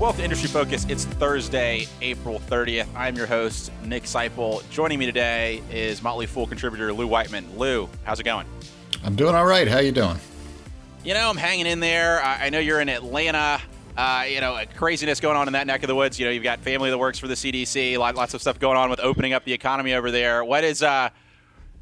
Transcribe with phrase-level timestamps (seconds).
[0.00, 0.86] To Industry Focus.
[0.88, 2.88] It's Thursday, April 30th.
[2.96, 4.68] I'm your host, Nick Sciple.
[4.70, 7.46] Joining me today is Motley Fool contributor Lou Whiteman.
[7.58, 8.46] Lou, how's it going?
[9.04, 9.68] I'm doing all right.
[9.68, 10.16] How you doing?
[11.04, 12.24] You know, I'm hanging in there.
[12.24, 13.60] I, know you're in Atlanta.
[13.94, 16.18] Uh, you know, craziness going on in that neck of the woods.
[16.18, 17.98] You know, you've got family that works for the CDC.
[17.98, 20.42] Lots of stuff going on with opening up the economy over there.
[20.46, 21.10] What is uh,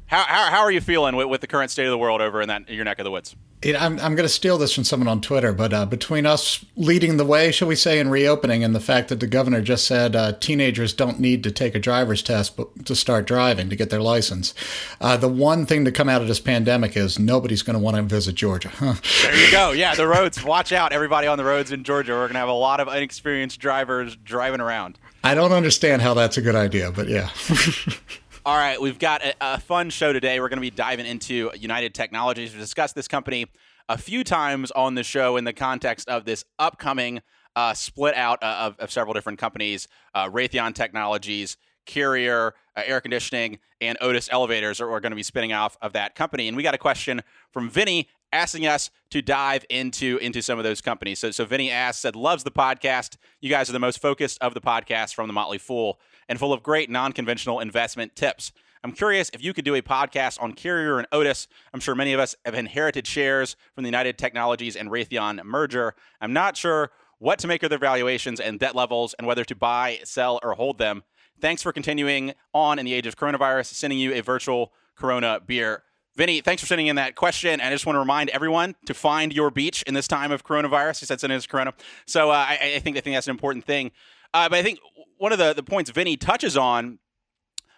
[0.09, 2.41] how, how, how are you feeling with, with the current state of the world over
[2.41, 3.35] in that your neck of the woods?
[3.61, 6.65] It, I'm, I'm going to steal this from someone on Twitter, but uh, between us
[6.75, 9.85] leading the way, shall we say, in reopening, and the fact that the governor just
[9.85, 13.75] said uh, teenagers don't need to take a driver's test but to start driving to
[13.75, 14.55] get their license,
[14.99, 17.97] uh, the one thing to come out of this pandemic is nobody's going to want
[17.97, 18.69] to visit Georgia.
[18.69, 18.95] Huh.
[19.21, 19.71] There you go.
[19.73, 20.43] Yeah, the roads.
[20.43, 22.13] Watch out, everybody on the roads in Georgia.
[22.13, 24.97] We're going to have a lot of inexperienced drivers driving around.
[25.23, 27.29] I don't understand how that's a good idea, but yeah.
[28.49, 30.39] All right, we've got a, a, fun show today.
[30.39, 32.51] We're going to be diving into United Technologies.
[32.51, 33.45] We've discussed this company
[33.87, 37.21] a few times on the show in the context of this upcoming
[37.55, 43.01] uh, split out uh, of, of, several different companies uh, Raytheon Technologies, Carrier, uh, Air
[43.01, 46.47] Conditioning, and Otis Elevators are, are going to be spinning off of that company.
[46.47, 50.63] And we got a question from Vinny asking us to dive into into some of
[50.63, 51.19] those companies.
[51.19, 53.17] So, so Vinny asked, said, loves the podcast.
[53.41, 56.53] You guys are the most focused of the podcast from the Motley Fool and full
[56.53, 58.53] of great non conventional investment tips.
[58.81, 61.49] I'm curious if you could do a podcast on Carrier and Otis.
[61.73, 65.95] I'm sure many of us have inherited shares from the United Technologies and Raytheon merger.
[66.21, 69.55] I'm not sure what to make of their valuations and debt levels and whether to
[69.55, 71.03] buy, sell, or hold them.
[71.41, 75.83] Thanks for continuing on in the age of coronavirus, sending you a virtual Corona beer.
[76.15, 77.51] Vinny, thanks for sending in that question.
[77.51, 80.43] And I just want to remind everyone to find your beach in this time of
[80.43, 80.99] coronavirus.
[80.99, 81.73] He said sending us Corona.
[82.05, 83.91] So uh, I, I, think I think that's an important thing.
[84.33, 84.79] Uh, but I think
[85.17, 86.99] one of the, the points Vinny touches on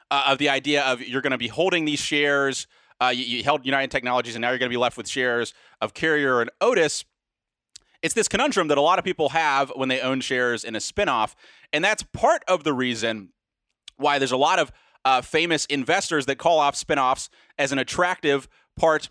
[0.09, 2.67] uh, of the idea of you're going to be holding these shares.
[2.99, 5.53] Uh, you, you, held United Technologies, and now you're going to be left with shares
[5.79, 7.05] of Carrier and Otis.
[8.03, 10.79] It's this conundrum that a lot of people have when they own shares in a
[10.79, 11.33] spinoff,
[11.73, 13.29] and that's part of the reason
[13.97, 14.71] why there's a lot of
[15.05, 19.09] uh, famous investors that call off spinoffs as an attractive part.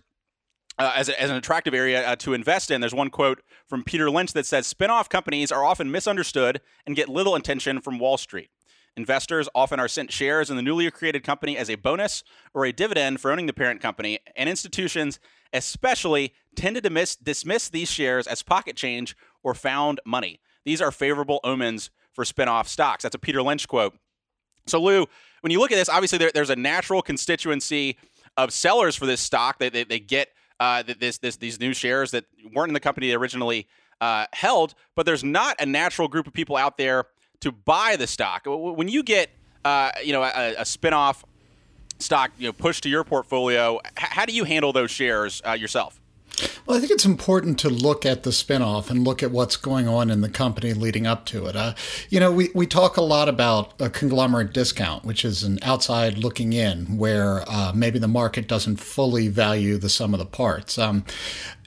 [0.81, 2.81] Uh, as, a, as, an attractive area uh, to invest in.
[2.81, 7.07] There's one quote from Peter Lynch that says Spinoff companies are often misunderstood and get
[7.07, 8.49] little attention from Wall Street.
[8.97, 12.25] Investors often are sent shares in the newly created company as a bonus
[12.55, 15.21] or a dividend for owning the parent company, and institutions,
[15.53, 20.41] especially, tend to dismiss, dismiss these shares as pocket change or found money.
[20.65, 23.03] These are favorable omens for spinoff stocks.
[23.03, 23.99] That's a Peter Lynch quote.
[24.67, 25.05] So, Lou,
[25.43, 27.99] when you look at this, obviously there, there's a natural constituency
[28.39, 29.59] of sellers for this stock.
[29.59, 30.29] They, they, they get
[30.61, 33.67] uh, this, this, these new shares that weren't in the company they originally
[34.01, 37.07] uh, held, but there's not a natural group of people out there
[37.41, 38.43] to buy the stock.
[38.47, 39.31] When you get
[39.65, 41.23] uh, you know a, a spinoff
[41.99, 46.00] stock you know pushed to your portfolio, how do you handle those shares uh, yourself?
[46.67, 49.89] Well, I think it's important to look at the spinoff and look at what's going
[49.89, 51.57] on in the company leading up to it.
[51.57, 51.75] Uh,
[52.09, 56.19] you know, we, we talk a lot about a conglomerate discount, which is an outside
[56.19, 60.79] looking in where uh, maybe the market doesn't fully value the sum of the parts.
[60.79, 61.05] Um,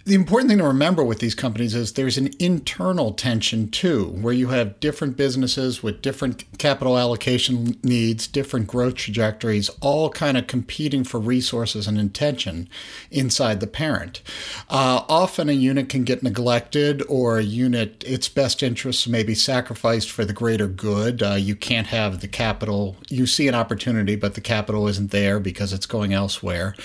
[0.05, 4.33] the important thing to remember with these companies is there's an internal tension too, where
[4.33, 10.45] you have different businesses with different capital allocation needs, different growth trajectories, all kind of
[10.45, 12.67] competing for resources and intention
[13.11, 14.21] inside the parent.
[14.69, 19.35] Uh, often a unit can get neglected, or a unit, its best interests may be
[19.35, 21.23] sacrificed for the greater good.
[21.23, 25.39] Uh, you can't have the capital, you see an opportunity, but the capital isn't there
[25.39, 26.75] because it's going elsewhere.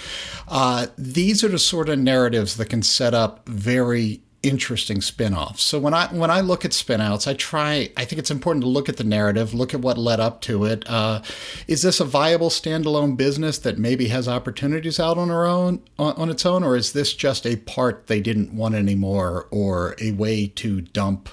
[0.47, 5.63] Uh, these are the sort of narratives that can set set up very interesting spin-offs.
[5.63, 8.69] So when I when I look at spinouts, I try I think it's important to
[8.69, 10.85] look at the narrative, look at what led up to it.
[10.87, 11.23] Uh,
[11.67, 16.29] is this a viable standalone business that maybe has opportunities out on our own on
[16.29, 20.47] its own or is this just a part they didn't want anymore or a way
[20.47, 21.31] to dump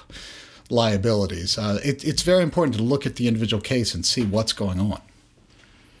[0.70, 1.58] liabilities?
[1.58, 4.80] Uh, it, it's very important to look at the individual case and see what's going
[4.80, 5.02] on.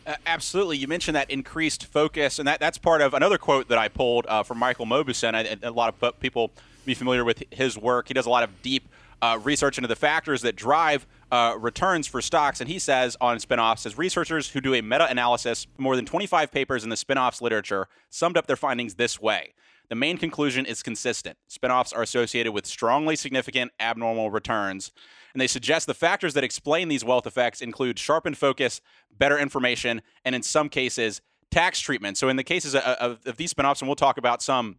[0.06, 0.76] Uh, absolutely.
[0.76, 4.24] You mentioned that increased focus, and that, that's part of another quote that I pulled
[4.28, 5.34] uh, from Michael Mauboussin.
[5.34, 6.52] I, a lot of people
[6.84, 8.06] be familiar with his work.
[8.06, 8.88] He does a lot of deep
[9.20, 12.60] uh, research into the factors that drive uh, returns for stocks.
[12.60, 16.52] And he says on spinoffs, as researchers who do a meta analysis, more than 25
[16.52, 19.54] papers in the spinoffs literature summed up their findings this way.
[19.88, 21.38] The main conclusion is consistent.
[21.50, 24.92] Spinoffs are associated with strongly significant abnormal returns
[25.36, 28.80] and they suggest the factors that explain these wealth effects include sharpened focus,
[29.18, 32.16] better information, and in some cases, tax treatment.
[32.16, 34.78] So in the cases of, of, of these spinoffs, and we'll talk about some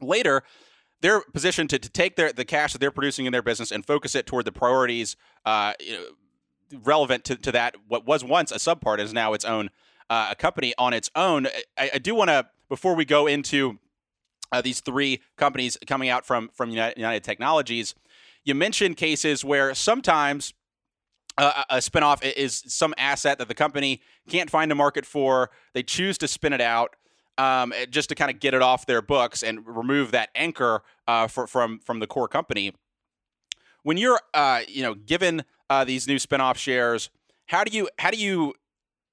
[0.00, 0.42] later,
[1.02, 3.86] they're positioned to, to take their the cash that they're producing in their business and
[3.86, 5.74] focus it toward the priorities uh,
[6.82, 9.70] relevant to, to that what was once a subpart is now its own
[10.10, 11.46] uh, a company on its own.
[11.78, 13.78] I, I do want to before we go into
[14.50, 17.94] uh, these three companies coming out from from United, United Technologies.
[18.46, 20.54] You mentioned cases where sometimes
[21.36, 25.50] uh, a spinoff is some asset that the company can't find a market for.
[25.74, 26.94] They choose to spin it out
[27.38, 31.26] um, just to kind of get it off their books and remove that anchor uh,
[31.26, 32.72] for, from from the core company.
[33.82, 37.10] When you're uh, you know given uh, these new spinoff shares,
[37.46, 38.54] how do you how do you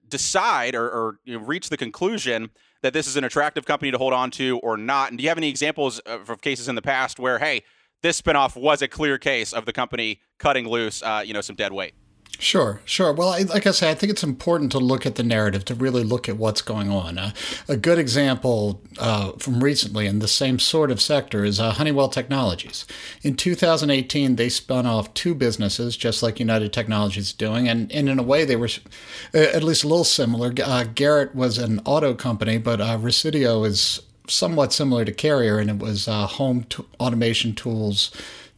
[0.07, 2.51] decide or, or you know, reach the conclusion
[2.83, 5.09] that this is an attractive company to hold on to or not?
[5.09, 7.63] And do you have any examples of, of cases in the past where hey,
[8.03, 11.55] this spinoff was a clear case of the company cutting loose, uh, you know, some
[11.55, 11.95] dead weight?
[12.39, 13.13] Sure, sure.
[13.13, 16.03] Well, like I say, I think it's important to look at the narrative to really
[16.03, 17.17] look at what's going on.
[17.17, 17.31] Uh,
[17.69, 22.09] a good example uh, from recently in the same sort of sector is uh, Honeywell
[22.09, 22.85] Technologies.
[23.21, 28.09] In 2018, they spun off two businesses, just like United Technologies is doing, and, and
[28.09, 28.69] in a way, they were
[29.33, 30.53] uh, at least a little similar.
[30.61, 35.69] Uh, Garrett was an auto company, but uh, Resideo is somewhat similar to Carrier, and
[35.69, 38.11] it was home t- automation tools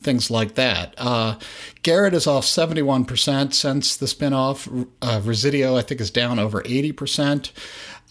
[0.06, 0.94] things like that.
[0.97, 1.38] Uh,
[1.81, 4.88] Garrett is off 71% since the spinoff.
[5.01, 7.51] Uh, Resideo, I think, is down over 80%.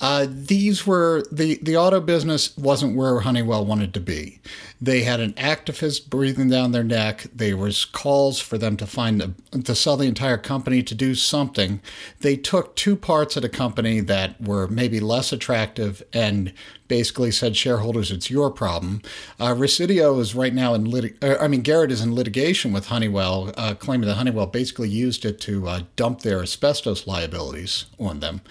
[0.01, 4.41] Uh, these were the the auto business wasn't where Honeywell wanted to be.
[4.85, 7.27] They had an activist breathing down their neck.
[7.35, 11.15] There was calls for them to find a, to sell the entire company to do
[11.15, 11.81] something.
[12.21, 16.53] They took two parts of the company that were maybe less attractive and
[16.87, 19.01] basically said shareholders, it's your problem.
[19.41, 22.89] Uh, Resideo is right now in lit- uh, I mean Garrett is in litigation with
[22.89, 28.21] Honeywell, uh, claiming that Honeywell basically used it to uh, dump their asbestos liabilities on
[28.21, 28.43] them.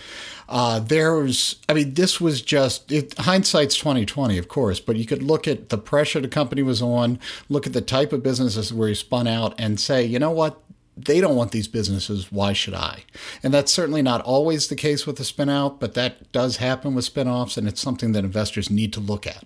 [0.50, 5.06] Uh, there's, I mean, this was just it, hindsight's twenty twenty, of course, but you
[5.06, 8.74] could look at the pressure the company was on, look at the type of businesses
[8.74, 10.60] where he spun out, and say, you know what,
[10.96, 12.32] they don't want these businesses.
[12.32, 13.04] Why should I?
[13.42, 17.12] And that's certainly not always the case with a spinout, but that does happen with
[17.12, 19.46] spinoffs, and it's something that investors need to look at.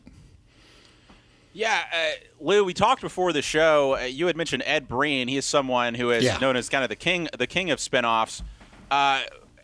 [1.53, 3.97] Yeah, uh, Lou, we talked before the show.
[3.97, 5.27] Uh, you had mentioned Ed Breen.
[5.27, 6.37] He is someone who is yeah.
[6.37, 8.43] known as kind of the king, the king of spinoffs.
[8.91, 9.23] Uh,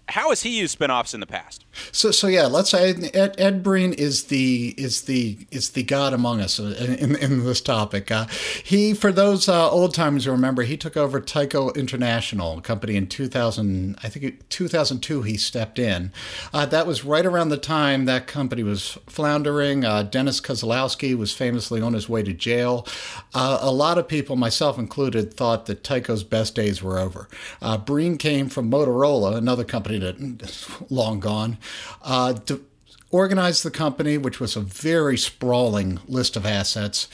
[0.10, 1.63] how has he used spinoffs in the past?
[1.92, 6.14] So, so yeah, let's say Ed, Ed Breen is the is the is the god
[6.14, 8.12] among us in, in this topic.
[8.12, 8.26] Uh,
[8.64, 13.08] he, for those uh, old timers who remember, he took over Tyco International company in
[13.08, 13.98] 2000.
[14.04, 16.12] I think 2002 he stepped in.
[16.54, 19.86] Uh, that was right around the time that company was floundering.
[19.86, 22.88] Uh, Dennis Kozlowski was famously on his way to jail.
[23.34, 27.28] Uh, a lot of people, myself included, thought that Tyco's best days were over.
[27.62, 31.58] Uh, Breen came from Motorola, another company company that long gone,
[32.02, 32.64] uh, to
[33.12, 37.08] organize the company, which was a very sprawling list of assets,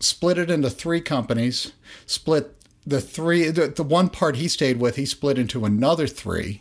[0.00, 1.72] split it into three companies,
[2.06, 2.54] split
[2.86, 6.60] the three, the, the one part he stayed with, he split into another three.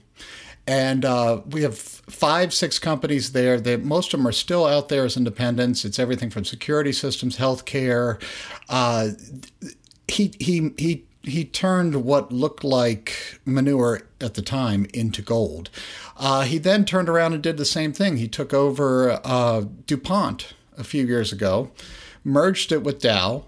[0.66, 3.60] And uh, we have five, six companies there.
[3.60, 5.84] That most of them are still out there as independents.
[5.84, 8.22] It's everything from security systems, healthcare.
[8.70, 9.10] Uh,
[10.08, 15.70] he he he he turned what looked like manure at the time into gold.
[16.18, 18.18] Uh, he then turned around and did the same thing.
[18.18, 21.72] He took over uh, DuPont a few years ago,
[22.24, 23.46] merged it with Dow.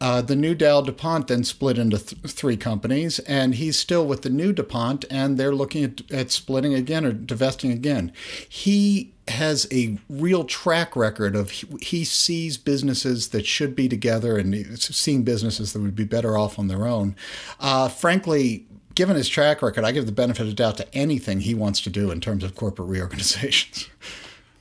[0.00, 4.22] Uh, the new Dow DuPont then split into th- three companies, and he's still with
[4.22, 8.12] the new DuPont, and they're looking at, at splitting again or divesting again.
[8.48, 14.78] He has a real track record of he sees businesses that should be together and
[14.78, 17.16] seeing businesses that would be better off on their own.
[17.58, 21.54] Uh, frankly, given his track record, I give the benefit of doubt to anything he
[21.54, 23.88] wants to do in terms of corporate reorganizations.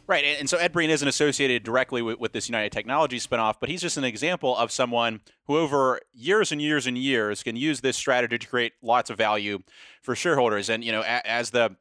[0.06, 3.70] Right, and so Ed Breen isn't associated directly with, with this United Technologies spinoff, but
[3.70, 7.80] he's just an example of someone who, over years and years and years, can use
[7.80, 9.60] this strategy to create lots of value
[10.02, 10.70] for shareholders.
[10.70, 11.78] And you know, as the,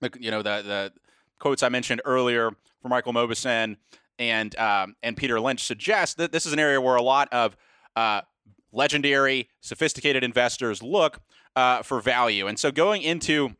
[0.00, 0.92] the you know the the
[1.40, 3.76] quotes I mentioned earlier from Michael Mauboussin
[4.20, 7.56] and um, and Peter Lynch suggest that this is an area where a lot of
[7.96, 8.20] uh,
[8.72, 11.20] legendary, sophisticated investors look
[11.56, 12.46] uh, for value.
[12.46, 13.56] And so going into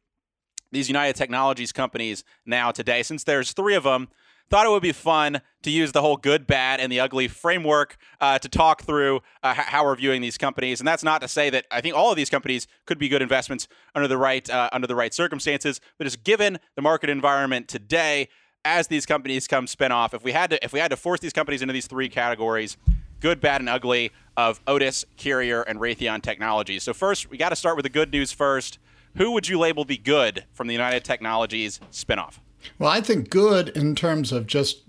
[0.70, 4.08] these United Technologies companies now today, since there's three of them,
[4.50, 7.96] thought it would be fun to use the whole good, bad, and the ugly framework
[8.20, 10.80] uh, to talk through uh, how we're viewing these companies.
[10.80, 13.22] And that's not to say that I think all of these companies could be good
[13.22, 17.68] investments under the right uh, under the right circumstances, but just given the market environment
[17.68, 18.28] today,
[18.64, 21.20] as these companies come spin off, if we had to if we had to force
[21.20, 22.76] these companies into these three categories,
[23.20, 26.82] good, bad, and ugly of Otis, Carrier, and Raytheon Technologies.
[26.82, 28.78] So first, we got to start with the good news first.
[29.16, 32.38] Who would you label the good from the United Technologies spinoff?
[32.78, 34.82] Well, I think good in terms of just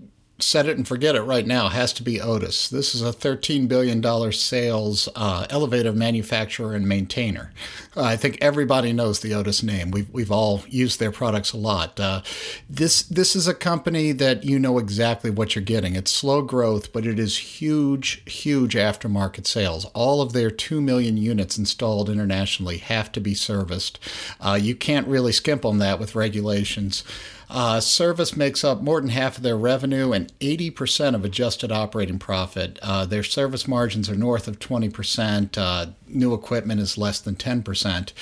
[0.43, 2.69] set it and forget it right now has to be Otis.
[2.69, 7.51] This is a $13 billion sales uh, elevator manufacturer and maintainer.
[7.95, 9.91] Uh, I think everybody knows the Otis name.
[9.91, 11.99] We've, we've all used their products a lot.
[11.99, 12.21] Uh,
[12.69, 15.95] this, this is a company that you know exactly what you're getting.
[15.95, 19.85] It's slow growth, but it is huge, huge aftermarket sales.
[19.93, 23.99] All of their 2 million units installed internationally have to be serviced.
[24.39, 27.03] Uh, you can't really skimp on that with regulations.
[27.53, 32.17] Uh, service makes up more than half of their revenue and 80% of adjusted operating
[32.17, 32.79] profit.
[32.81, 35.57] Uh, their service margins are north of 20%.
[35.57, 38.13] Uh, new equipment is less than 10%.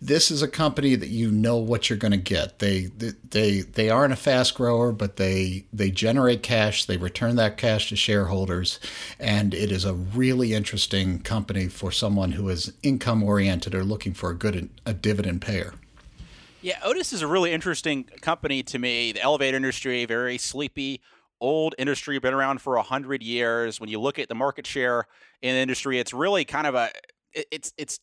[0.00, 2.60] This is a company that you know what you're going to get.
[2.60, 2.88] They,
[3.28, 6.86] they, they aren't a fast grower, but they, they generate cash.
[6.86, 8.80] They return that cash to shareholders.
[9.20, 14.14] And it is a really interesting company for someone who is income oriented or looking
[14.14, 15.74] for a good a dividend payer.
[16.60, 19.12] Yeah, Otis is a really interesting company to me.
[19.12, 21.00] The elevator industry, very sleepy,
[21.40, 23.78] old industry, been around for a hundred years.
[23.78, 25.06] When you look at the market share
[25.40, 26.90] in the industry, it's really kind of a
[27.32, 28.00] it's it's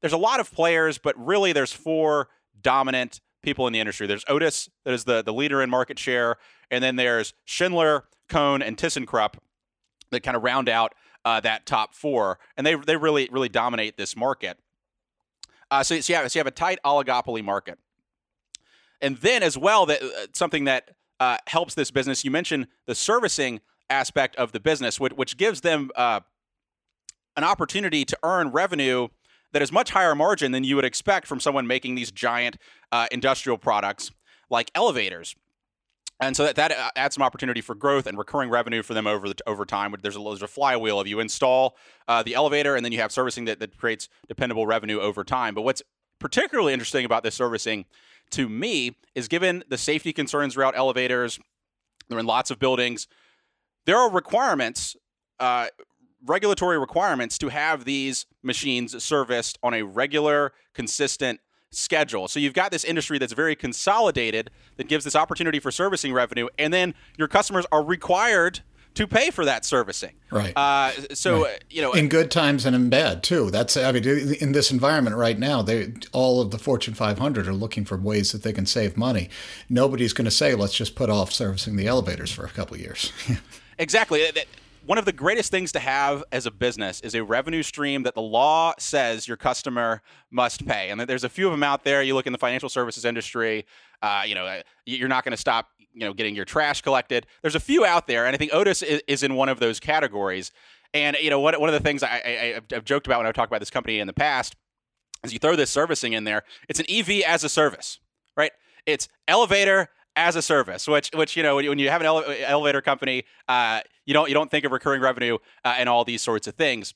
[0.00, 2.28] there's a lot of players, but really there's four
[2.62, 4.06] dominant people in the industry.
[4.06, 6.36] There's Otis, that is the the leader in market share,
[6.70, 9.34] and then there's Schindler, Kone, and ThyssenKrupp
[10.12, 10.94] that kind of round out
[11.26, 14.56] uh, that top four, and they they really really dominate this market.
[15.70, 17.78] Uh, so, so, yeah, so you have a tight oligopoly market.
[19.00, 20.90] And then as well, that uh, something that
[21.20, 22.24] uh, helps this business.
[22.24, 26.20] You mentioned the servicing aspect of the business, which, which gives them uh,
[27.36, 29.08] an opportunity to earn revenue
[29.52, 32.56] that is much higher margin than you would expect from someone making these giant
[32.92, 34.10] uh, industrial products
[34.50, 35.34] like elevators.
[36.20, 39.06] And so that, that uh, adds some opportunity for growth and recurring revenue for them
[39.06, 39.94] over the, over time.
[40.02, 41.76] There's a, there's a flywheel of you install
[42.24, 45.54] the elevator and then you have servicing that, that creates dependable revenue over time.
[45.54, 45.82] But what's
[46.18, 47.84] particularly interesting about this servicing
[48.30, 51.38] to me is given the safety concerns around elevators,
[52.08, 53.06] they're in lots of buildings.
[53.84, 54.96] There are requirements,
[55.40, 55.68] uh,
[56.24, 62.28] regulatory requirements to have these machines serviced on a regular, consistent schedule.
[62.28, 66.48] So you've got this industry that's very consolidated that gives this opportunity for servicing revenue,
[66.58, 68.60] and then your customers are required
[68.94, 70.14] to pay for that servicing.
[70.30, 70.56] Right.
[70.56, 71.62] Uh, so right.
[71.70, 73.50] you know, in good times and in bad too.
[73.50, 77.52] That's I mean, in this environment right now, they all of the Fortune 500 are
[77.52, 79.30] looking for ways that they can save money.
[79.68, 82.80] Nobody's going to say, "Let's just put off servicing the elevators for a couple of
[82.80, 83.12] years."
[83.78, 84.26] exactly.
[84.84, 88.14] One of the greatest things to have as a business is a revenue stream that
[88.14, 90.88] the law says your customer must pay.
[90.88, 92.02] And there's a few of them out there.
[92.02, 93.66] You look in the financial services industry,
[94.00, 95.68] uh, you know, you're not going to stop
[95.98, 97.26] you know getting your trash collected.
[97.42, 99.80] There's a few out there, and I think Otis is, is in one of those
[99.80, 100.52] categories.
[100.94, 103.34] And you know, one, one of the things I, I, have joked about when I've
[103.34, 104.56] talked about this company in the past
[105.24, 106.44] is you throw this servicing in there.
[106.68, 107.98] It's an EV as a service,
[108.36, 108.52] right?
[108.86, 112.80] It's elevator as a service, which which you know when you have an ele- elevator
[112.80, 116.46] company, uh, you don't you don't think of recurring revenue uh, and all these sorts
[116.46, 116.94] of things.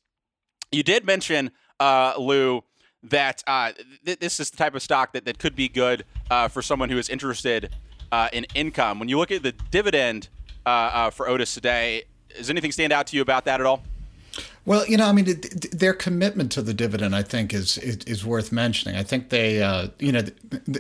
[0.71, 2.65] You did mention uh, Lou
[3.03, 3.73] that uh,
[4.07, 6.89] th- this is the type of stock that, that could be good uh, for someone
[6.89, 7.71] who is interested
[8.13, 9.01] uh, in income.
[9.01, 10.29] When you look at the dividend
[10.65, 12.05] uh, uh, for Otis today,
[12.37, 13.83] does anything stand out to you about that at all?
[14.65, 17.97] Well, you know, I mean, it, their commitment to the dividend, I think, is is,
[18.07, 18.97] is worth mentioning.
[18.97, 20.23] I think they, uh, you know,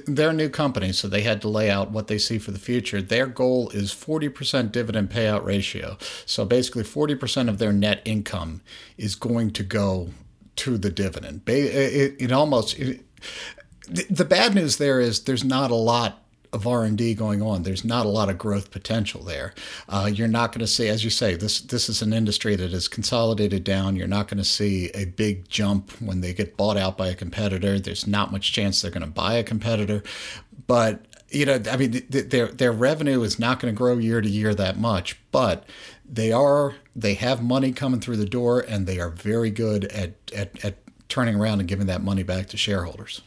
[0.06, 2.60] they're a new company, so they had to lay out what they see for the
[2.60, 3.02] future.
[3.02, 5.98] Their goal is forty percent dividend payout ratio.
[6.26, 8.60] So basically, forty percent of their net income
[8.96, 10.10] is going to go
[10.56, 11.42] to the dividend.
[11.48, 12.78] It, it almost.
[12.78, 13.04] It,
[14.08, 16.21] the bad news there is there's not a lot
[16.52, 17.62] of R&D going on.
[17.62, 19.54] There's not a lot of growth potential there.
[19.88, 22.72] Uh, you're not going to see, as you say, this this is an industry that
[22.72, 23.96] is consolidated down.
[23.96, 27.14] You're not going to see a big jump when they get bought out by a
[27.14, 27.78] competitor.
[27.78, 30.02] There's not much chance they're going to buy a competitor,
[30.66, 34.20] but you know, I mean, th- their their revenue is not going to grow year
[34.20, 35.66] to year that much, but
[36.04, 40.12] they are they have money coming through the door, and they are very good at
[40.34, 40.76] at, at
[41.08, 43.22] turning around and giving that money back to shareholders.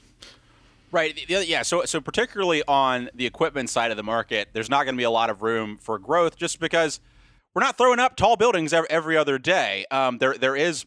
[0.95, 1.29] Right.
[1.29, 1.63] Yeah.
[1.63, 5.03] So, so particularly on the equipment side of the market, there's not going to be
[5.03, 7.01] a lot of room for growth just because
[7.53, 9.85] we're not throwing up tall buildings every other day.
[9.91, 10.85] Um, there, there is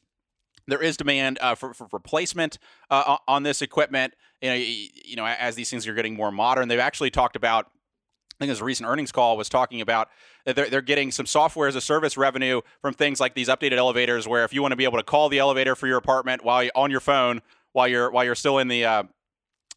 [0.67, 4.15] there is demand uh, for, for replacement uh, on this equipment.
[4.41, 7.67] You know, you know, as these things are getting more modern, they've actually talked about.
[7.67, 10.09] I think there's a recent earnings call was talking about
[10.47, 13.77] that they're, they're getting some software as a service revenue from things like these updated
[13.77, 16.43] elevators, where if you want to be able to call the elevator for your apartment
[16.43, 19.03] while you, on your phone while you're while you're still in the uh,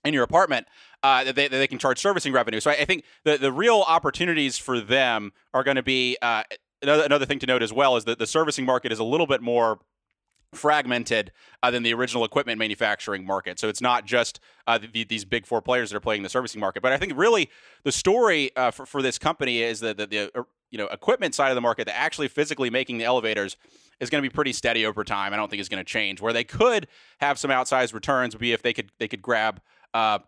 [0.04, 0.68] in your apartment,
[1.04, 2.60] uh, that, they, that they can charge servicing revenue.
[2.60, 6.44] So I, I, think the, the real opportunities for them are going to be uh,
[6.82, 9.28] another, another thing to note as well is that the servicing market is a little
[9.28, 9.80] bit more
[10.54, 11.32] fragmented
[11.64, 13.58] uh, than the original equipment manufacturing market.
[13.58, 16.60] So it's not just uh, the, these big four players that are playing the servicing
[16.60, 16.84] market.
[16.84, 17.50] But I think really
[17.84, 21.36] the story uh, for, for this company is that the, the uh, you know equipment
[21.36, 23.58] side of the market, that actually physically making the elevators,
[24.00, 25.34] is going to be pretty steady over time.
[25.34, 26.22] I don't think it's going to change.
[26.22, 26.88] Where they could
[27.20, 29.62] have some outsized returns would be if they could they could grab
[29.94, 30.20] uh,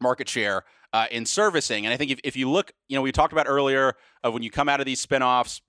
[0.00, 0.64] market share.
[0.92, 3.46] Uh, in servicing, and I think if, if you look, you know, we talked about
[3.48, 5.60] earlier of when you come out of these spinoffs,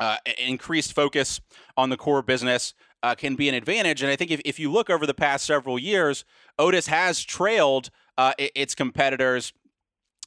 [0.00, 1.40] uh, increased focus
[1.76, 4.02] on the core business uh, can be an advantage.
[4.02, 6.24] And I think if, if you look over the past several years,
[6.58, 9.52] Otis has trailed uh, its competitors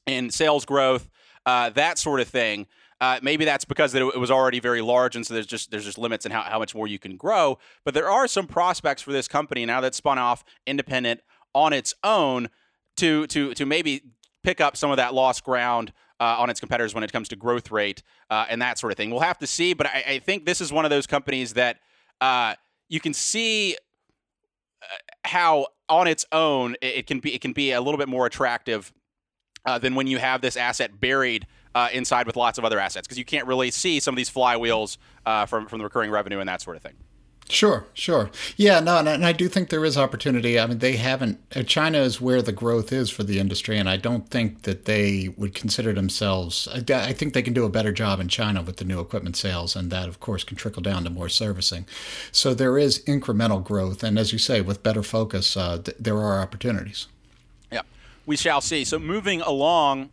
[0.07, 1.09] in sales growth,
[1.45, 2.67] uh, that sort of thing.
[3.01, 5.97] Uh, maybe that's because it was already very large, and so there's just there's just
[5.97, 7.57] limits in how, how much more you can grow.
[7.83, 11.19] But there are some prospects for this company now that's spun off independent
[11.53, 12.49] on its own
[12.97, 14.01] to to to maybe
[14.43, 17.35] pick up some of that lost ground uh, on its competitors when it comes to
[17.35, 19.09] growth rate uh, and that sort of thing.
[19.09, 21.79] We'll have to see, but I, I think this is one of those companies that
[22.21, 22.55] uh,
[22.89, 23.75] you can see
[24.81, 24.85] uh,
[25.23, 28.93] how on its own it can be it can be a little bit more attractive
[29.65, 33.07] uh, than when you have this asset buried uh, inside with lots of other assets
[33.07, 34.97] because you can't really see some of these flywheels
[35.47, 36.95] from from the recurring revenue and that sort of thing.
[37.49, 38.31] Sure, sure.
[38.55, 40.59] Yeah, no, and, I do think there is opportunity.
[40.59, 43.89] I mean, they haven't, uh, China is where the growth is for the industry, and
[43.89, 47.91] I don't think that they would consider themselves, I think they can do a better
[47.91, 51.03] job in China with the new equipment sales, and that, of course, can trickle down
[51.03, 51.85] to more servicing.
[52.31, 56.17] So there is incremental growth, and as you say, with better focus, uh, th- there
[56.17, 57.07] are opportunities.
[57.71, 57.81] Yeah,
[58.25, 58.85] we shall see.
[58.85, 60.11] So moving along,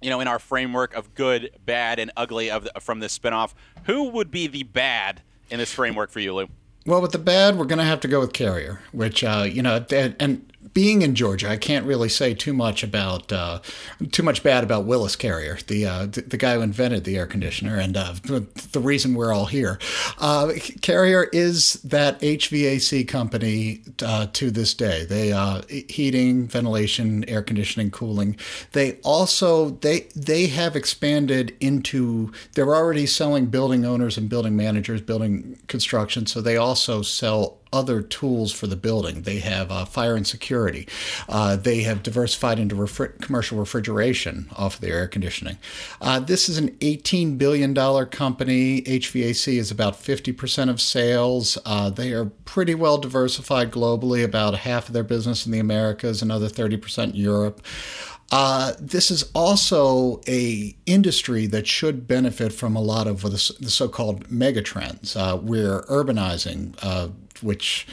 [0.00, 3.54] you know, in our framework of good, bad, and ugly of the, from this spinoff,
[3.84, 5.22] who would be the bad?
[5.50, 6.48] In this framework for you, Lou?
[6.86, 9.62] Well, with the bad, we're going to have to go with Carrier, which, uh, you
[9.62, 13.60] know, and being in Georgia, I can't really say too much about uh,
[14.12, 17.26] too much bad about Willis Carrier, the uh, the, the, guy who invented the air
[17.26, 19.78] conditioner and uh, the reason we're all here.
[20.18, 25.04] Uh, Carrier is that HVAC company uh, to this day.
[25.04, 28.36] They uh, heating, ventilation, air conditioning, cooling.
[28.72, 32.32] They also they they have expanded into.
[32.54, 36.26] They're already selling building owners and building managers, building construction.
[36.26, 39.22] So they also sell other tools for the building.
[39.22, 40.86] They have uh, fire and security.
[41.28, 45.58] Uh, they have diversified into refri- commercial refrigeration off of their air conditioning.
[46.00, 48.82] Uh, this is an $18 billion company.
[48.82, 51.58] HVAC is about 50% of sales.
[51.66, 56.22] Uh, they are pretty well diversified globally, about half of their business in the Americas,
[56.22, 57.60] another 30% in Europe.
[58.30, 63.70] Uh, this is also a industry that should benefit from a lot of the, the
[63.70, 65.16] so-called megatrends.
[65.16, 67.08] Uh, we're urbanizing, uh,
[67.42, 67.86] which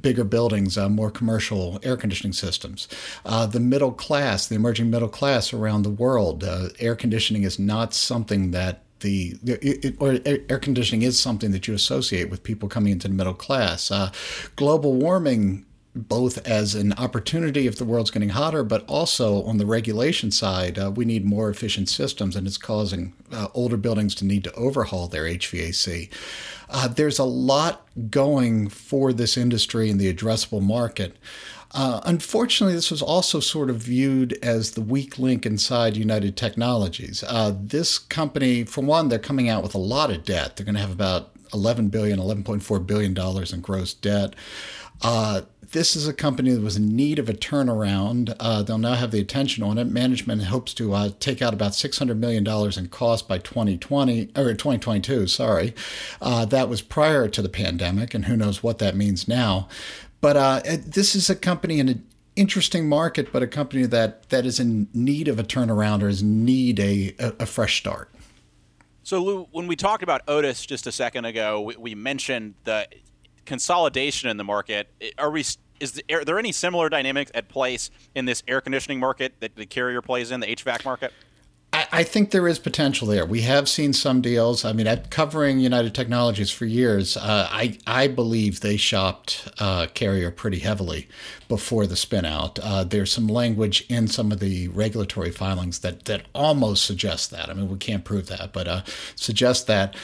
[0.00, 2.88] bigger buildings, uh, more commercial air conditioning systems.
[3.24, 7.58] Uh, the middle class, the emerging middle class around the world, uh, air conditioning is
[7.58, 12.68] not something that the, it, or air conditioning is something that you associate with people
[12.68, 13.90] coming into the middle class.
[13.90, 14.10] Uh,
[14.56, 15.64] global warming
[15.98, 20.78] both as an opportunity if the world's getting hotter, but also on the regulation side,
[20.78, 24.52] uh, we need more efficient systems, and it's causing uh, older buildings to need to
[24.54, 26.08] overhaul their HVAC.
[26.70, 31.16] Uh, there's a lot going for this industry in the addressable market.
[31.72, 37.22] Uh, unfortunately, this was also sort of viewed as the weak link inside United Technologies.
[37.26, 40.56] Uh, this company, for one, they're coming out with a lot of debt.
[40.56, 44.34] They're going to have about 11 billion, 11.4 billion dollars in gross debt.
[45.02, 48.34] Uh, this is a company that was in need of a turnaround.
[48.40, 49.84] Uh, they'll now have the attention on it.
[49.84, 52.46] Management hopes to uh, take out about $600 million
[52.78, 55.26] in cost by 2020 or 2022.
[55.26, 55.74] Sorry,
[56.22, 59.68] uh, that was prior to the pandemic, and who knows what that means now.
[60.20, 64.46] But uh, this is a company in an interesting market, but a company that that
[64.46, 68.10] is in need of a turnaround or is need a, a, fresh start.
[69.02, 72.86] So, Lou, when we talked about Otis just a second ago, we, we mentioned the
[73.48, 74.88] consolidation in the market.
[75.16, 75.44] Are we?
[75.80, 79.56] Is there, are there any similar dynamics at place in this air conditioning market that
[79.56, 81.12] the carrier plays in the HVAC market?
[81.72, 83.26] I, think there is potential there.
[83.26, 84.64] We have seen some deals.
[84.64, 89.86] I mean, at covering United Technologies for years, uh, I I believe they shopped uh,
[89.92, 91.08] Carrier pretty heavily
[91.46, 92.58] before the spinout.
[92.62, 97.50] Uh, there's some language in some of the regulatory filings that that almost suggests that.
[97.50, 98.82] I mean, we can't prove that, but uh,
[99.14, 99.94] suggest that.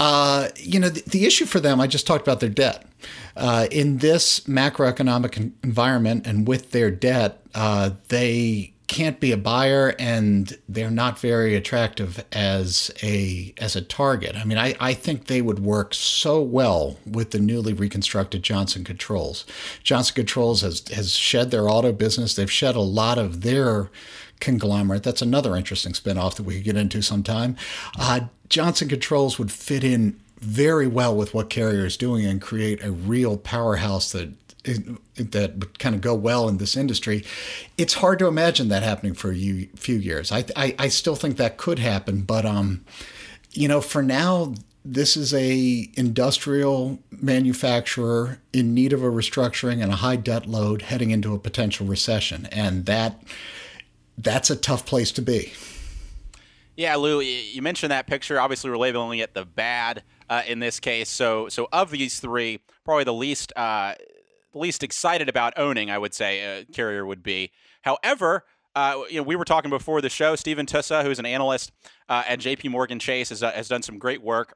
[0.00, 2.86] Uh, you know, the, the, issue for them, I just talked about their debt.
[3.36, 9.94] Uh, in this macroeconomic environment and with their debt, uh, they can't be a buyer
[10.00, 14.34] and they're not very attractive as a as a target.
[14.34, 18.82] I mean, I, I think they would work so well with the newly reconstructed Johnson
[18.82, 19.46] Controls.
[19.84, 22.34] Johnson Controls has has shed their auto business.
[22.34, 23.90] They've shed a lot of their
[24.40, 25.04] conglomerate.
[25.04, 27.56] That's another interesting spinoff that we could get into sometime.
[27.96, 32.82] Uh, Johnson Controls would fit in very well with what Carrier is doing and create
[32.82, 34.32] a real powerhouse that
[34.64, 37.24] that would kind of go well in this industry.
[37.78, 40.30] It's hard to imagine that happening for a few years.
[40.32, 42.84] I, I, I still think that could happen, but um,
[43.52, 49.92] you know, for now, this is a industrial manufacturer in need of a restructuring and
[49.92, 53.22] a high debt load heading into a potential recession, and that
[54.16, 55.52] that's a tough place to be.
[56.76, 58.40] Yeah, Lou, you mentioned that picture.
[58.40, 61.10] Obviously, we're labeling it the bad uh, in this case.
[61.10, 63.94] So, so of these three, probably the least uh,
[64.54, 67.52] least excited about owning, I would say, uh, Carrier would be.
[67.82, 70.36] However, uh, you know, we were talking before the show.
[70.36, 71.72] Stephen Tusa, who's an analyst
[72.08, 72.68] uh, at J.P.
[72.68, 74.54] Morgan Chase, has, uh, has done some great work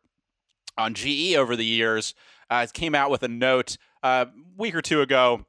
[0.79, 2.15] on GE over the years.
[2.51, 5.45] Uh, came out with a note uh, a week or two ago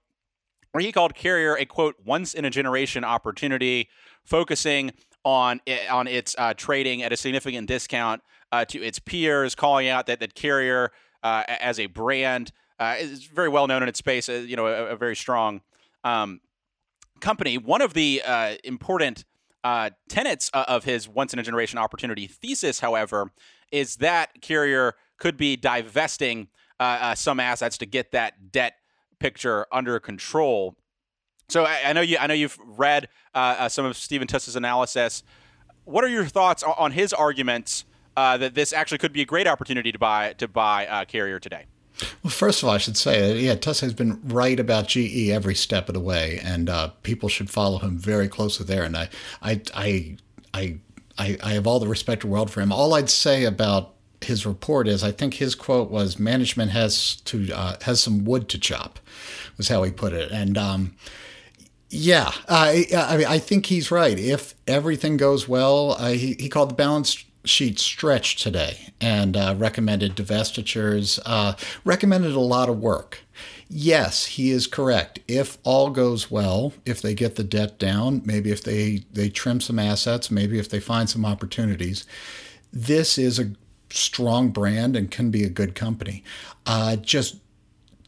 [0.72, 3.88] where he called Carrier a quote once in a generation opportunity,
[4.24, 4.92] focusing
[5.24, 8.22] on it, on its uh, trading at a significant discount
[8.70, 10.90] to its peers, calling out that that Carrier
[11.22, 14.30] as a brand is very well known in its space.
[14.30, 15.62] you know, a, a very strong.
[16.04, 16.42] Um,
[17.20, 19.26] company, one of the uh, important
[19.64, 23.32] uh, tenets uh, of his once in a generation opportunity thesis, however,
[23.72, 26.48] is that Carrier could be divesting
[26.80, 28.76] uh, uh, some assets to get that debt
[29.20, 30.76] picture under control.
[31.50, 32.18] So I, I know you.
[32.18, 35.24] I know you've read uh, some of Stephen Tusa's analysis.
[35.84, 37.86] What are your thoughts on his arguments
[38.16, 41.66] that this actually could be a great opportunity to buy to buy Carrier today?
[42.24, 45.30] Well, first of all, I should say that yeah, Tusa has been right about GE
[45.30, 48.84] every step of the way, and uh, people should follow him very closely there.
[48.84, 49.10] And I,
[49.42, 50.16] I, I,
[50.54, 50.78] I,
[51.42, 52.72] I, have all the respect in the world for him.
[52.72, 57.52] All I'd say about his report is I think his quote was "management has to
[57.54, 59.00] uh, has some wood to chop,"
[59.58, 60.58] was how he put it, and.
[60.58, 60.96] Um,
[61.92, 64.20] yeah, I, I, I think he's right.
[64.20, 69.56] If everything goes well, uh, he, he called the balance sheet stretched today and uh,
[69.58, 71.54] recommended divestitures, uh,
[71.84, 73.20] recommended a lot of work.
[73.68, 75.20] Yes, he is correct.
[75.28, 79.60] If all goes well, if they get the debt down, maybe if they, they trim
[79.60, 82.06] some assets, maybe if they find some opportunities,
[82.72, 83.52] this is a
[83.90, 86.24] strong brand and can be a good company.
[86.66, 87.38] Uh, just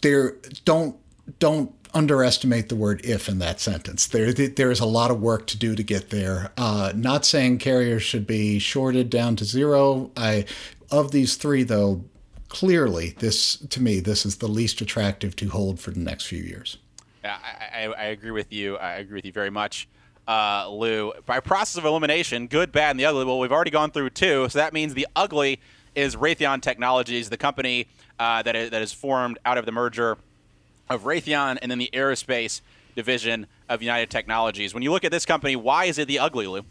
[0.01, 0.95] there, don't
[1.39, 4.05] don't underestimate the word if in that sentence.
[4.05, 6.51] There, there is a lot of work to do to get there.
[6.55, 10.11] Uh, not saying carriers should be shorted down to zero.
[10.15, 10.45] I,
[10.91, 12.03] of these three, though,
[12.49, 16.41] clearly this to me this is the least attractive to hold for the next few
[16.41, 16.77] years.
[17.23, 18.77] Yeah, I, I, I agree with you.
[18.77, 19.89] I agree with you very much.
[20.27, 23.25] Uh, Lou, by process of elimination, good, bad, and the ugly.
[23.25, 25.59] Well, we've already gone through two, so that means the ugly
[25.95, 27.87] is Raytheon Technologies, the company
[28.19, 30.15] uh, that is formed out of the merger
[30.89, 32.61] of Raytheon and then the aerospace
[32.95, 34.73] division of United Technologies.
[34.73, 36.63] When you look at this company, why is it the ugly, Lou?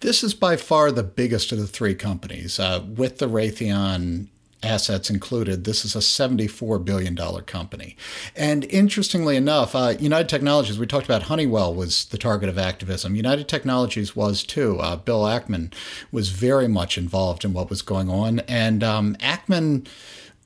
[0.00, 2.58] This is by far the biggest of the three companies.
[2.58, 4.28] Uh, with the Raytheon
[4.62, 7.96] assets included, this is a $74 billion company.
[8.34, 13.14] And interestingly enough, uh, United Technologies, we talked about Honeywell was the target of activism.
[13.14, 14.78] United Technologies was too.
[14.78, 15.72] Uh, Bill Ackman
[16.10, 18.40] was very much involved in what was going on.
[18.40, 19.86] And um, Ackman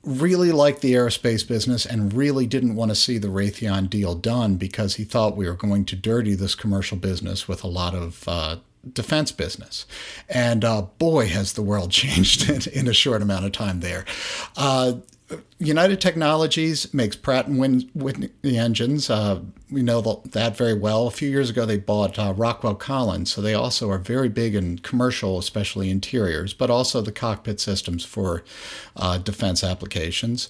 [0.03, 4.57] really liked the aerospace business and really didn't want to see the Raytheon deal done
[4.57, 8.27] because he thought we were going to dirty this commercial business with a lot of
[8.27, 8.57] uh,
[8.91, 9.85] defense business.
[10.27, 14.05] And uh, boy, has the world changed in, in, a short amount of time there.
[14.57, 14.95] Uh,
[15.59, 19.09] United Technologies makes Pratt and Whitney engines.
[19.09, 19.41] Uh,
[19.71, 21.07] we know that very well.
[21.07, 24.55] A few years ago, they bought uh, Rockwell Collins, so they also are very big
[24.55, 28.43] in commercial, especially interiors, but also the cockpit systems for
[28.95, 30.49] uh, defense applications.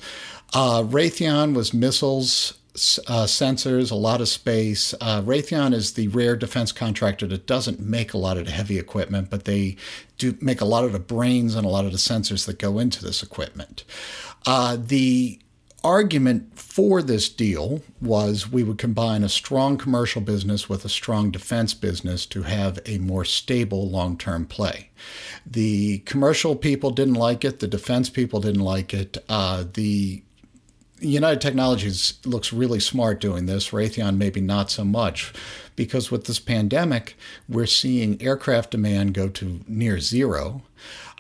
[0.53, 2.53] Uh, Raytheon was missiles.
[3.07, 4.95] Uh, sensors, a lot of space.
[4.99, 8.79] Uh, Raytheon is the rare defense contractor that doesn't make a lot of the heavy
[8.79, 9.77] equipment, but they
[10.17, 12.79] do make a lot of the brains and a lot of the sensors that go
[12.79, 13.83] into this equipment.
[14.47, 15.39] Uh, the
[15.83, 21.29] argument for this deal was we would combine a strong commercial business with a strong
[21.29, 24.89] defense business to have a more stable long term play.
[25.45, 29.17] The commercial people didn't like it, the defense people didn't like it.
[29.27, 30.23] Uh, the
[31.07, 35.33] United Technologies looks really smart doing this, Raytheon maybe not so much,
[35.75, 37.15] because with this pandemic,
[37.47, 40.63] we're seeing aircraft demand go to near zero.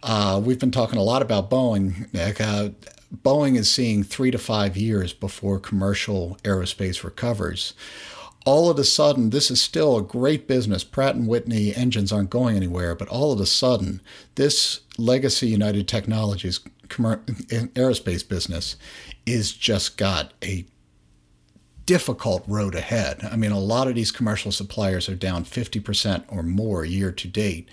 [0.01, 2.07] Uh, we've been talking a lot about Boeing.
[2.13, 2.69] Uh,
[3.23, 7.73] Boeing is seeing three to five years before commercial aerospace recovers.
[8.45, 10.83] All of a sudden, this is still a great business.
[10.83, 14.01] Pratt and Whitney engines aren't going anywhere, but all of a sudden,
[14.35, 18.75] this legacy United Technologies aerospace business
[19.25, 20.65] is just got a
[21.85, 23.27] difficult road ahead.
[23.29, 27.27] I mean, a lot of these commercial suppliers are down 50% or more year to
[27.27, 27.69] date.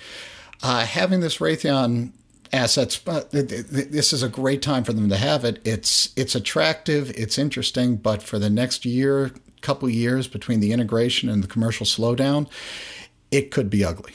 [0.62, 2.12] Uh, having this Raytheon
[2.52, 2.98] assets.
[2.98, 5.60] But this is a great time for them to have it.
[5.64, 11.28] It's it's attractive, it's interesting, but for the next year, couple years between the integration
[11.28, 12.48] and the commercial slowdown,
[13.30, 14.12] it could be ugly.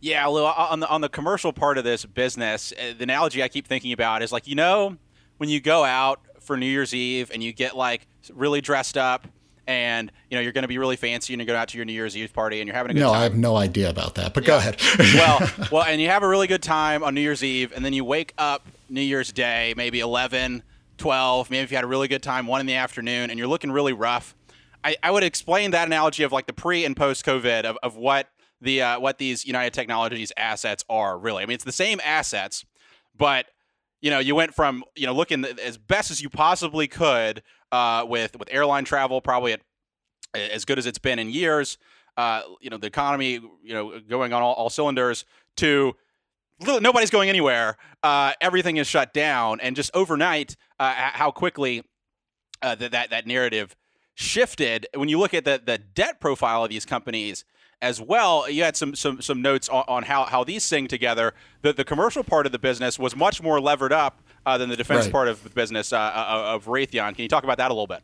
[0.00, 3.48] Yeah, Lou, on the on the commercial part of this business, uh, the analogy I
[3.48, 4.96] keep thinking about is like you know
[5.38, 9.26] when you go out for New Year's Eve and you get like really dressed up
[9.66, 11.84] and you know you're going to be really fancy and you go out to your
[11.84, 13.20] New Year's Eve party and you're having a good no, time.
[13.20, 14.46] I have no idea about that, but yeah.
[14.46, 14.80] go ahead.
[14.98, 17.92] well, well, and you have a really good time on New Year's Eve, and then
[17.92, 20.62] you wake up New Year's Day, maybe 11,
[20.96, 23.48] 12, maybe if you had a really good time, one in the afternoon, and you're
[23.48, 24.34] looking really rough.
[24.84, 27.96] I, I would explain that analogy of like the pre and post COVID of, of
[27.96, 28.28] what
[28.60, 31.42] the uh, what these United Technologies assets are really.
[31.42, 32.64] I mean, it's the same assets,
[33.16, 33.46] but
[34.00, 38.04] you know, you went from you know looking as best as you possibly could uh,
[38.06, 39.60] with with airline travel, probably at
[40.34, 41.78] as good as it's been in years.
[42.16, 45.24] Uh, you know, the economy, you know, going on all, all cylinders.
[45.56, 45.96] To
[46.60, 47.76] nobody's going anywhere.
[48.02, 51.82] Uh, everything is shut down, and just overnight, uh, how quickly
[52.62, 53.76] uh, that that that narrative
[54.14, 54.86] shifted.
[54.94, 57.44] When you look at the the debt profile of these companies
[57.82, 61.34] as well, you had some some some notes on, on how how these sing together.
[61.62, 64.76] The the commercial part of the business was much more levered up uh, than the
[64.76, 65.12] defense right.
[65.12, 67.14] part of the business uh, uh, of Raytheon.
[67.14, 68.02] Can you talk about that a little bit?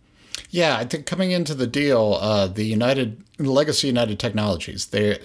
[0.50, 5.18] Yeah, I think coming into the deal, uh, the United Legacy United Technologies they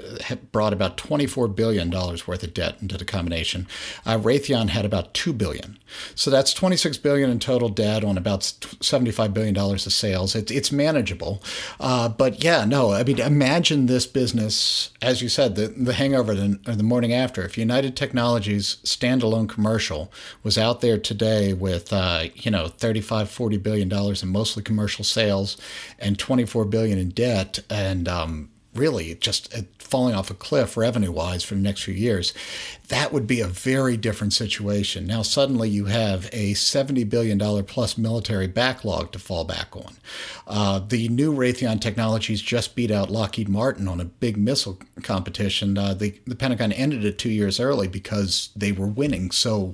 [0.51, 3.67] brought about twenty-four billion dollars worth of debt into the combination.
[4.05, 5.77] Uh, Raytheon had about two billion,
[6.15, 8.43] so that's twenty-six billion in total debt on about
[8.81, 10.35] seventy-five billion dollars of sales.
[10.35, 11.41] It's it's manageable,
[11.79, 16.33] uh, but yeah, no, I mean, imagine this business, as you said, the the hangover
[16.33, 17.43] the, the morning after.
[17.43, 20.11] If United Technologies standalone commercial
[20.43, 25.03] was out there today with uh, you know 35, 40 billion dollars in mostly commercial
[25.03, 25.57] sales
[25.99, 31.11] and twenty-four billion in debt and um, really just uh, falling off a cliff revenue
[31.11, 32.33] wise for the next few years,
[32.89, 35.05] that would be a very different situation.
[35.07, 39.95] Now, suddenly you have a $70 billion plus military backlog to fall back on.
[40.45, 45.77] Uh, the new Raytheon Technologies just beat out Lockheed Martin on a big missile competition.
[45.77, 49.31] Uh, the, the Pentagon ended it two years early because they were winning.
[49.31, 49.73] So,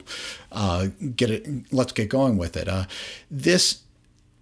[0.51, 2.67] uh, get it, let's get going with it.
[2.67, 2.85] Uh,
[3.29, 3.82] this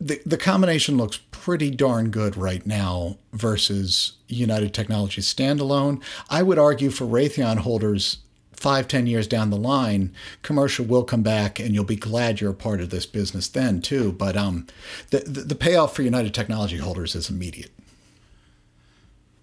[0.01, 6.01] the, the combination looks pretty darn good right now versus United Technologies standalone.
[6.27, 8.17] I would argue for Raytheon holders,
[8.51, 10.11] five, ten years down the line,
[10.41, 13.79] commercial will come back and you'll be glad you're a part of this business then
[13.79, 14.11] too.
[14.11, 14.65] But um,
[15.11, 17.71] the, the, the payoff for United Technology holders is immediate.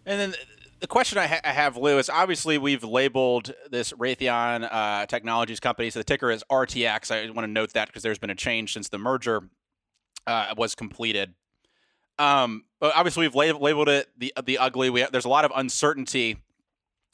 [0.05, 0.35] And then
[0.81, 5.61] the question I, ha- I, have, Lou, is obviously we've labeled this Raytheon uh, Technologies
[5.61, 7.13] company, so the ticker is RTX.
[7.13, 9.43] I want to note that because there's been a change since the merger
[10.29, 11.35] uh, was completed.
[12.19, 14.91] Um, obviously, we've lab- labeled it the the ugly.
[14.91, 16.37] We there's a lot of uncertainty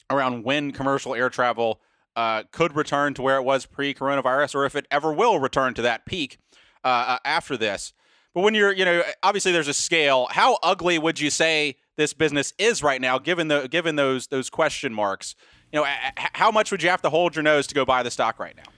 [0.09, 1.81] around when commercial air travel
[2.15, 5.81] uh, could return to where it was pre-coronavirus, or if it ever will return to
[5.81, 6.37] that peak
[6.83, 7.93] uh, uh, after this.
[8.33, 10.27] But when you're, you know, obviously there's a scale.
[10.29, 14.49] How ugly would you say this business is right now, given the given those those
[14.49, 15.35] question marks?
[15.71, 15.87] You know,
[16.33, 18.55] how much would you have to hold your nose to go buy the stock right
[18.55, 18.71] now?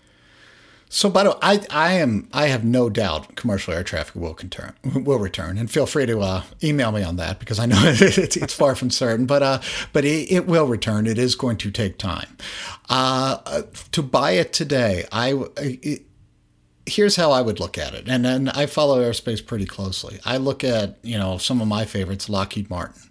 [0.89, 4.33] So, by the way, I, I am I have no doubt commercial air traffic will
[4.33, 7.79] return will return, and feel free to uh, email me on that because I know
[7.83, 11.05] it's, it's far from certain, but uh, but it, it, will return.
[11.05, 12.37] It is going to take time.
[12.89, 16.03] Uh, to buy it today, I it,
[16.85, 20.19] here's how I would look at it, and and I follow aerospace pretty closely.
[20.23, 23.01] I look at you know some of my favorites, Lockheed Martin.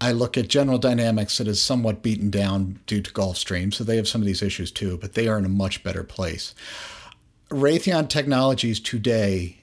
[0.00, 3.96] I look at General Dynamics that is somewhat beaten down due to Gulfstream, so they
[3.96, 6.54] have some of these issues too, but they are in a much better place.
[7.50, 9.58] Raytheon Technologies today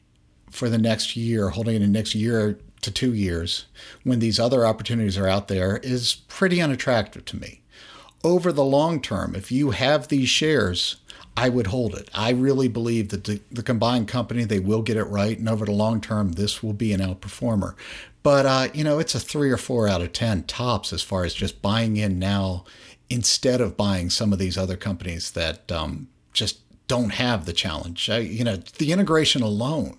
[0.50, 3.66] for the next year, holding it in the next year to two years,
[4.04, 7.62] when these other opportunities are out there, is pretty unattractive to me.
[8.24, 10.96] Over the long term, if you have these shares,
[11.38, 12.10] I would hold it.
[12.14, 15.38] I really believe that the, the combined company, they will get it right.
[15.38, 17.76] And over the long term, this will be an outperformer.
[18.24, 21.26] But, uh, you know, it's a three or four out of 10 tops as far
[21.26, 22.66] as just buying in now
[23.10, 28.10] instead of buying some of these other companies that um, just don't have the challenge.
[28.10, 29.98] I, you know, the integration alone,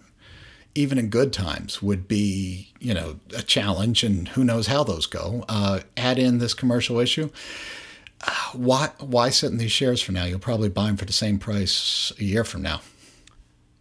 [0.74, 5.06] even in good times, would be you know a challenge, and who knows how those
[5.06, 5.44] go.
[5.48, 7.30] Uh, add in this commercial issue.
[8.26, 10.24] Uh, why why sit in these shares for now?
[10.24, 12.80] You'll probably buy them for the same price a year from now.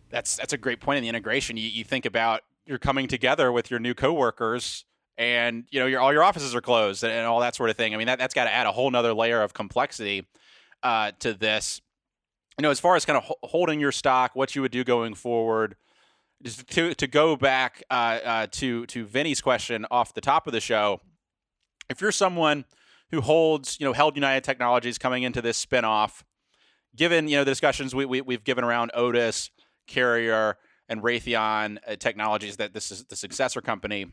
[0.10, 1.58] That's that's a great point in the integration.
[1.58, 4.86] You, you think about you're coming together with your new coworkers
[5.18, 7.78] and you know your all your offices are closed and, and all that sort of
[7.78, 7.94] thing.
[7.94, 10.26] I mean that that's got to add a whole nother layer of complexity
[10.84, 11.82] uh, to this
[12.58, 15.14] you know, as far as kind of holding your stock, what you would do going
[15.14, 15.76] forward,
[16.44, 20.54] just to to go back uh, uh, to to Vinny's question off the top of
[20.54, 21.02] the show,
[21.90, 22.66] if you're someone
[23.12, 26.24] who holds, you know, held United Technologies coming into this spinoff,
[26.96, 29.50] given you know the discussions we, we we've given around Otis,
[29.88, 34.08] Carrier, and Raytheon uh, Technologies that this is the successor company.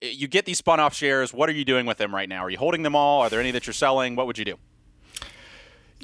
[0.00, 1.32] You get these spun off shares.
[1.32, 2.44] What are you doing with them right now?
[2.44, 3.22] Are you holding them all?
[3.22, 4.16] Are there any that you're selling?
[4.16, 4.58] What would you do?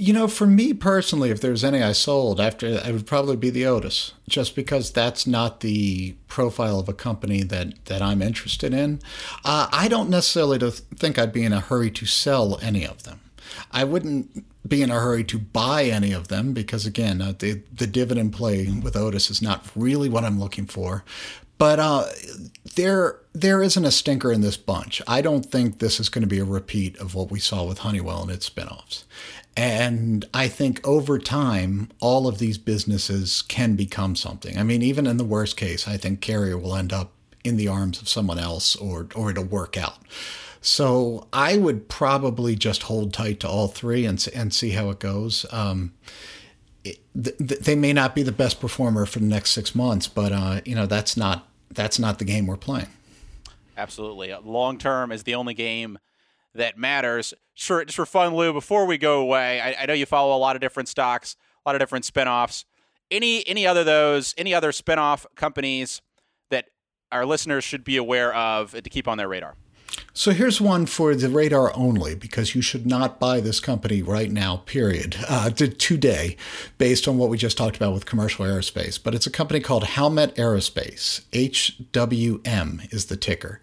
[0.01, 3.51] You know, for me personally, if there's any I sold after, it would probably be
[3.51, 8.73] the Otis, just because that's not the profile of a company that that I'm interested
[8.73, 9.01] in.
[9.45, 10.59] Uh, I don't necessarily
[10.97, 13.21] think I'd be in a hurry to sell any of them.
[13.73, 17.61] I wouldn't be in a hurry to buy any of them because, again, uh, the
[17.71, 21.05] the dividend play with Otis is not really what I'm looking for.
[21.61, 22.07] But uh,
[22.75, 25.03] there there isn't a stinker in this bunch.
[25.07, 27.81] I don't think this is going to be a repeat of what we saw with
[27.81, 29.05] Honeywell and its spinoffs.
[29.57, 34.57] And I think over time, all of these businesses can become something.
[34.59, 37.69] I mean, even in the worst case, I think Carrier will end up in the
[37.69, 39.99] arms of someone else or, or it'll work out.
[40.61, 44.99] So I would probably just hold tight to all three and, and see how it
[44.99, 45.47] goes.
[45.51, 45.95] Um,
[46.85, 50.33] it, th- they may not be the best performer for the next six months, but
[50.33, 52.89] uh, you know that's not that's not the game we're playing.
[53.77, 55.99] Absolutely, long term is the only game
[56.55, 57.35] that matters.
[57.55, 60.39] Sure, just for fun, Lou, before we go away, I, I, know you follow a
[60.39, 62.65] lot of different stocks, a lot of different spinoffs.
[63.11, 66.01] Any any other those, any other spinoff companies
[66.51, 66.67] that
[67.11, 69.57] our listeners should be aware of to keep on their radar?
[70.13, 74.31] So here's one for the radar only because you should not buy this company right
[74.31, 76.37] now, period, uh, today,
[76.77, 79.03] based on what we just talked about with commercial aerospace.
[79.03, 81.23] But it's a company called Howmet Aerospace.
[81.33, 83.61] HWM is the ticker.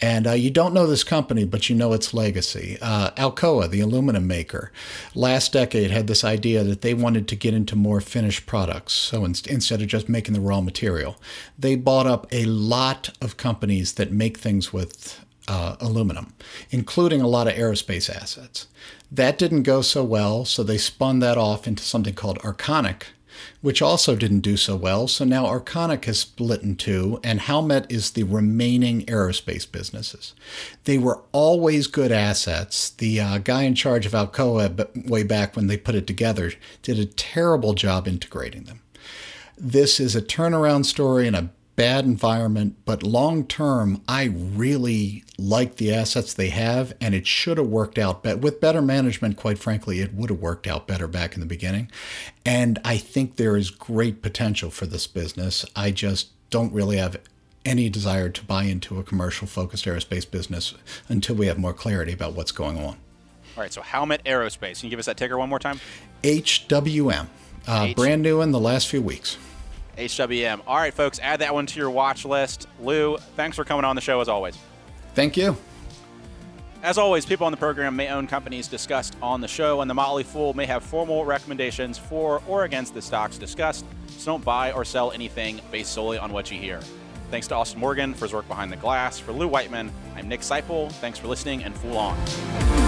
[0.00, 2.76] And uh, you don't know this company, but you know its legacy.
[2.82, 4.72] Uh, Alcoa, the aluminum maker,
[5.14, 8.94] last decade had this idea that they wanted to get into more finished products.
[8.94, 11.18] So in- instead of just making the raw material,
[11.58, 16.32] they bought up a lot of companies that make things with uh, aluminum,
[16.70, 18.68] including a lot of aerospace assets.
[19.10, 23.02] That didn't go so well, so they spun that off into something called Arconic,
[23.60, 25.08] which also didn't do so well.
[25.08, 30.34] So now Arconic has split in two, and Howmet is the remaining aerospace businesses.
[30.84, 32.90] They were always good assets.
[32.90, 37.00] The uh, guy in charge of Alcoa, way back when they put it together, did
[37.00, 38.82] a terrible job integrating them.
[39.58, 41.50] This is a turnaround story and a
[41.80, 47.56] bad environment, but long term, I really like the assets they have, and it should
[47.56, 48.22] have worked out.
[48.22, 51.46] But with better management, quite frankly, it would have worked out better back in the
[51.46, 51.90] beginning.
[52.44, 55.64] And I think there is great potential for this business.
[55.74, 57.16] I just don't really have
[57.64, 60.74] any desire to buy into a commercial focused aerospace business
[61.08, 62.98] until we have more clarity about what's going on.
[63.56, 64.80] All right, so Howmet Aerospace.
[64.80, 65.80] Can you give us that ticker one more time?
[66.24, 67.28] HWM.
[67.66, 69.38] Uh, H- brand new in the last few weeks.
[69.96, 70.62] HWM.
[70.66, 72.66] All right, folks, add that one to your watch list.
[72.80, 74.56] Lou, thanks for coming on the show as always.
[75.14, 75.56] Thank you.
[76.82, 79.94] As always, people on the program may own companies discussed on the show, and the
[79.94, 83.84] Motley Fool may have formal recommendations for or against the stocks discussed.
[84.08, 86.80] So don't buy or sell anything based solely on what you hear.
[87.30, 89.18] Thanks to Austin Morgan for his work behind the glass.
[89.18, 90.90] For Lou Whiteman, I'm Nick Sciple.
[90.92, 92.79] Thanks for listening and Fool On.